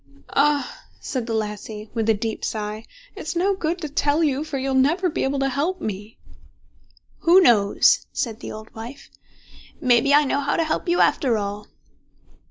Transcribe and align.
"Ah!" 0.33 0.81
said 0.99 1.27
the 1.27 1.33
lassie, 1.35 1.91
with 1.93 2.09
a 2.09 2.15
deep 2.15 2.43
sigh, 2.43 2.85
"it's 3.15 3.35
no 3.35 3.53
good 3.55 3.77
to 3.81 3.87
tell 3.87 4.23
you, 4.23 4.43
for 4.43 4.57
you'll 4.57 4.73
never 4.73 5.11
be 5.11 5.23
able 5.23 5.37
to 5.37 5.47
help 5.47 5.79
me." 5.79 6.17
"Who 7.19 7.39
knows?" 7.39 8.07
said 8.11 8.39
the 8.39 8.51
old 8.51 8.73
wife. 8.73 9.11
"May 9.79 10.01
be 10.01 10.11
I 10.11 10.23
know 10.23 10.39
how 10.39 10.55
to 10.55 10.63
help 10.63 10.89
you 10.89 11.01
after 11.01 11.37
all." 11.37 11.67